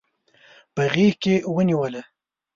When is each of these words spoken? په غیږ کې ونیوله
په 0.75 0.81
غیږ 0.93 1.13
کې 1.23 1.35
ونیوله 1.55 2.01